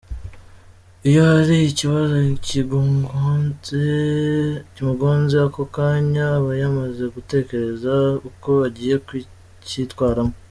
Iyo 1.07 1.21
hari 1.31 1.57
ikibazo 1.71 2.15
kimugonze 3.65 5.35
ako 5.47 5.61
kanya 5.75 6.25
abayamaze 6.39 7.03
gutekereza 7.15 7.93
uko 8.29 8.49
agiye 8.67 8.95
kucyitwaramo. 9.05 10.33